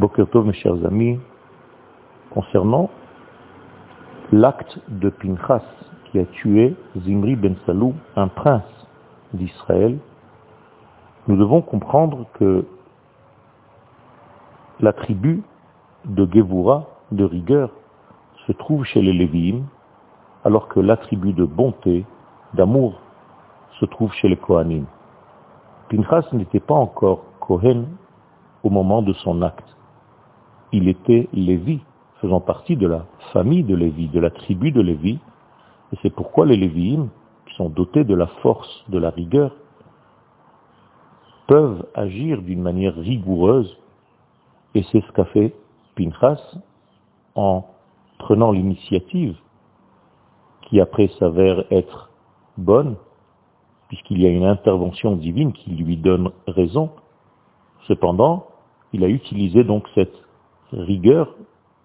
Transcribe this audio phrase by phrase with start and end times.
[0.00, 1.20] Bokertov, mes chers amis,
[2.30, 2.88] concernant
[4.32, 5.62] l'acte de Pinchas
[6.06, 8.62] qui a tué Zimri ben Salou, un prince
[9.34, 9.98] d'Israël,
[11.28, 12.64] nous devons comprendre que
[14.80, 15.42] la tribu
[16.06, 17.68] de Gevura, de rigueur,
[18.46, 19.64] se trouve chez les Lévi'im,
[20.46, 22.06] alors que l'attribut de bonté,
[22.54, 23.02] d'amour,
[23.78, 24.86] se trouve chez les Kohanim.
[25.90, 27.84] Pinchas n'était pas encore Kohen
[28.62, 29.76] au moment de son acte.
[30.72, 31.80] Il était Lévi,
[32.20, 35.18] faisant partie de la famille de Lévi, de la tribu de Lévi,
[35.92, 37.08] et c'est pourquoi les Lévi'im,
[37.46, 39.56] qui sont dotés de la force, de la rigueur,
[41.46, 43.76] peuvent agir d'une manière rigoureuse,
[44.74, 45.54] et c'est ce qu'a fait
[45.96, 46.40] Pinchas
[47.34, 47.64] en
[48.18, 49.36] prenant l'initiative,
[50.62, 52.10] qui après s'avère être
[52.56, 52.96] bonne,
[53.88, 56.90] puisqu'il y a une intervention divine qui lui donne raison.
[57.88, 58.46] Cependant,
[58.92, 60.14] il a utilisé donc cette
[60.72, 61.34] rigueur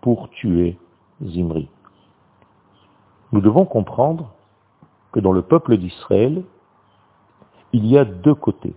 [0.00, 0.78] pour tuer
[1.22, 1.68] Zimri.
[3.32, 4.32] Nous devons comprendre
[5.12, 6.42] que dans le peuple d'Israël,
[7.72, 8.74] il y a deux côtés.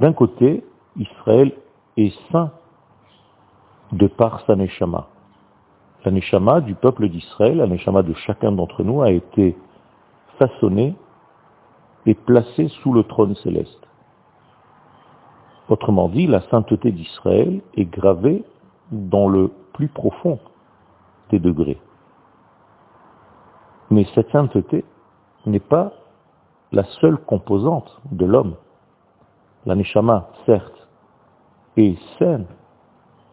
[0.00, 0.64] D'un côté,
[0.96, 1.52] Israël
[1.96, 2.50] est saint
[3.92, 5.08] de par sa neshama.
[6.04, 9.56] La du peuple d'Israël, la neshama de chacun d'entre nous a été
[10.38, 10.96] façonnée
[12.06, 13.86] et placée sous le trône céleste.
[15.68, 18.44] Autrement dit, la sainteté d'Israël est gravée
[18.92, 20.38] dans le plus profond
[21.30, 21.80] des degrés.
[23.90, 24.84] Mais cette sainteté
[25.46, 25.92] n'est pas
[26.72, 28.54] la seule composante de l'homme.
[29.66, 30.88] La neshama, certes,
[31.76, 32.46] est saine,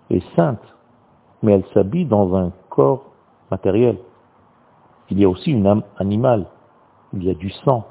[0.10, 0.76] est sainte,
[1.42, 3.06] mais elle s'habille dans un corps
[3.52, 3.98] matériel.
[5.10, 6.46] Il y a aussi une âme animale,
[7.14, 7.86] il y a du sang,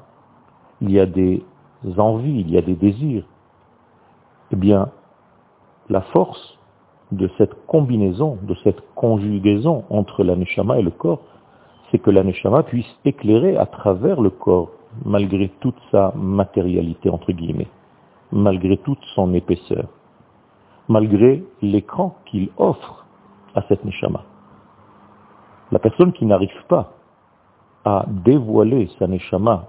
[0.81, 1.43] il y a des
[1.97, 3.25] envies, il y a des désirs.
[4.51, 4.89] Eh bien,
[5.89, 6.58] la force
[7.11, 11.21] de cette combinaison, de cette conjugaison entre la et le corps,
[11.89, 12.23] c'est que la
[12.63, 14.69] puisse éclairer à travers le corps,
[15.05, 17.67] malgré toute sa matérialité, entre guillemets,
[18.31, 19.87] malgré toute son épaisseur,
[20.87, 23.05] malgré l'écran qu'il offre
[23.55, 24.23] à cette neshama.
[25.71, 26.93] La personne qui n'arrive pas
[27.85, 29.65] à dévoiler sa neshama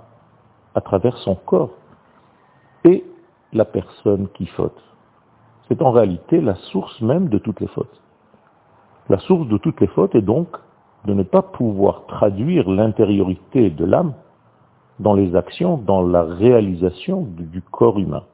[0.75, 1.71] à travers son corps
[2.85, 3.05] est
[3.53, 4.83] la personne qui faute.
[5.71, 8.01] C'est en réalité la source même de toutes les fautes.
[9.09, 10.49] La source de toutes les fautes est donc
[11.05, 14.15] de ne pas pouvoir traduire l'intériorité de l'âme
[14.99, 18.25] dans les actions, dans la réalisation du corps humain.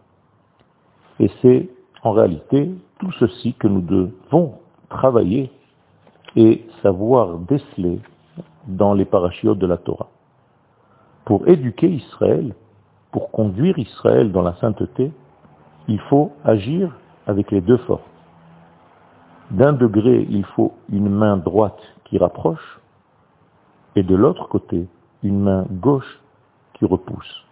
[1.21, 1.69] Et c'est
[2.03, 2.71] en réalité
[3.01, 4.55] tout ceci que nous devons
[4.89, 5.51] travailler
[6.37, 8.01] et savoir déceler
[8.67, 10.09] dans les parachutes de la Torah.
[11.27, 12.55] Pour éduquer Israël,
[13.13, 15.13] pour conduire Israël dans la sainteté,
[15.87, 16.93] il faut agir
[17.26, 18.03] avec les deux forces.
[19.50, 22.81] D'un degré, il faut une main droite qui rapproche,
[23.94, 24.88] et de l'autre côté,
[25.22, 26.20] une main gauche
[26.75, 27.44] qui repousse.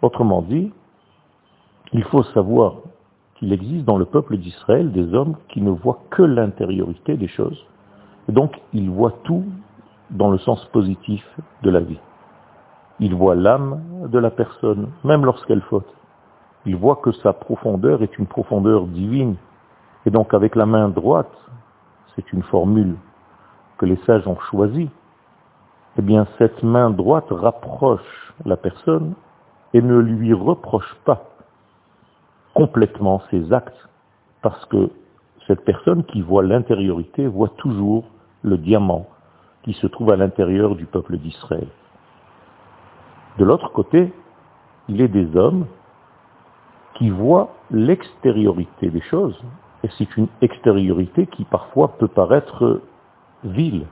[0.00, 0.72] Autrement dit,
[1.92, 2.76] il faut savoir
[3.34, 7.66] qu'il existe dans le peuple d'Israël des hommes qui ne voient que l'intériorité des choses,
[8.28, 9.44] et donc ils voient tout
[10.10, 11.24] dans le sens positif
[11.62, 12.00] de la vie.
[13.00, 15.92] Ils voient l'âme de la personne, même lorsqu'elle faute.
[16.64, 19.36] Ils voient que sa profondeur est une profondeur divine.
[20.06, 21.32] Et donc avec la main droite,
[22.14, 22.96] c'est une formule
[23.78, 24.90] que les sages ont choisie,
[25.98, 29.14] eh bien cette main droite rapproche la personne
[29.74, 31.24] et ne lui reproche pas
[32.54, 33.88] complètement ses actes,
[34.42, 34.90] parce que
[35.46, 38.04] cette personne qui voit l'intériorité voit toujours
[38.42, 39.06] le diamant
[39.62, 41.68] qui se trouve à l'intérieur du peuple d'Israël.
[43.38, 44.12] De l'autre côté,
[44.88, 45.66] il est des hommes
[47.02, 49.36] qui voient l'extériorité des choses,
[49.82, 52.80] et c'est une extériorité qui parfois peut paraître
[53.42, 53.86] vile,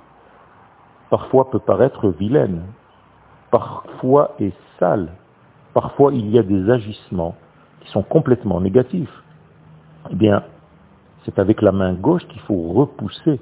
[1.11, 2.63] parfois peut paraître vilaine,
[3.51, 5.09] parfois est sale,
[5.75, 7.35] parfois il y a des agissements
[7.81, 9.23] qui sont complètement négatifs.
[10.13, 10.45] Eh bien,
[11.25, 13.41] c'est avec la main gauche qu'il faut repousser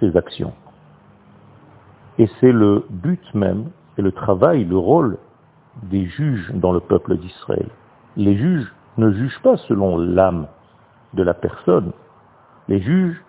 [0.00, 0.54] ces actions.
[2.18, 5.18] Et c'est le but même, et le travail, le rôle
[5.84, 7.68] des juges dans le peuple d'Israël.
[8.16, 10.46] Les juges ne jugent pas selon l'âme
[11.14, 11.92] de la personne.
[12.68, 13.22] Les juges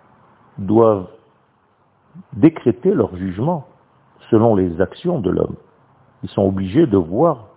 [0.58, 1.08] doivent
[2.32, 3.66] décréter leur jugement
[4.30, 5.56] selon les actions de l'homme.
[6.22, 7.48] Ils sont obligés de voir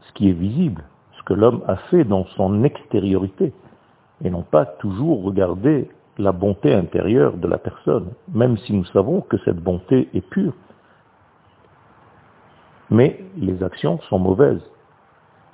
[0.00, 3.52] ce qui est visible, ce que l'homme a fait dans son extériorité,
[4.22, 5.88] et non pas toujours regarder
[6.18, 10.54] la bonté intérieure de la personne, même si nous savons que cette bonté est pure.
[12.90, 14.62] Mais les actions sont mauvaises.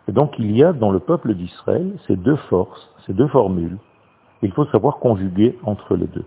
[0.08, 3.78] Et donc il y a dans le peuple d'Israël ces deux forces, ces deux formules.
[4.42, 6.24] Il faut savoir conjuguer entre les deux.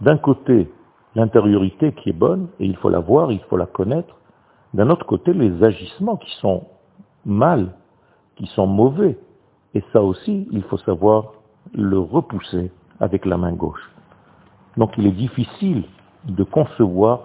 [0.00, 0.70] D'un côté,
[1.14, 4.16] l'intériorité qui est bonne, et il faut la voir, il faut la connaître.
[4.72, 6.64] D'un autre côté, les agissements qui sont
[7.26, 7.74] mal,
[8.36, 9.18] qui sont mauvais.
[9.74, 11.32] Et ça aussi, il faut savoir
[11.74, 13.90] le repousser avec la main gauche.
[14.76, 15.84] Donc il est difficile
[16.24, 17.20] de concevoir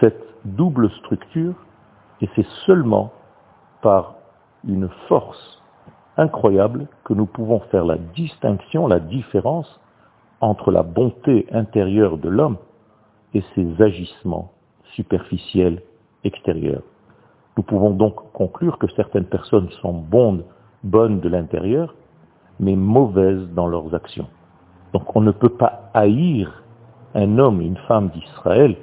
[0.00, 1.54] cette double structure
[2.20, 3.12] et c'est seulement
[3.82, 4.14] par
[4.66, 5.62] une force
[6.16, 9.80] incroyable que nous pouvons faire la distinction, la différence
[10.40, 12.58] entre la bonté intérieure de l'homme
[13.34, 14.52] et ses agissements
[14.94, 15.82] superficiels
[16.24, 16.82] extérieurs.
[17.56, 20.44] Nous pouvons donc conclure que certaines personnes sont bonnes,
[20.82, 21.94] bonnes de l'intérieur,
[22.60, 24.28] mais mauvaises dans leurs actions.
[24.92, 26.62] Donc on ne peut pas haïr
[27.14, 28.76] un homme, une femme d'Israël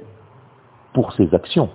[0.94, 1.70] pour ses actions.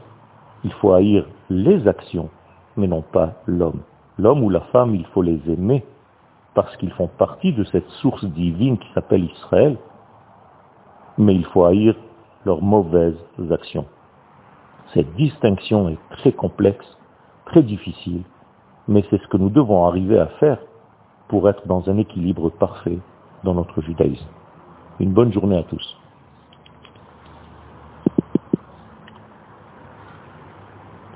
[0.64, 2.28] Il faut haïr les actions,
[2.76, 3.80] mais non pas l'homme.
[4.18, 5.84] L'homme ou la femme, il faut les aimer
[6.54, 9.78] parce qu'ils font partie de cette source divine qui s'appelle Israël,
[11.16, 11.94] mais il faut haïr
[12.44, 13.18] leurs mauvaises
[13.50, 13.86] actions.
[14.94, 16.86] Cette distinction est très complexe,
[17.46, 18.22] très difficile,
[18.88, 20.58] mais c'est ce que nous devons arriver à faire
[21.28, 22.98] pour être dans un équilibre parfait
[23.44, 24.26] dans notre judaïsme.
[24.98, 25.96] Une bonne journée à tous.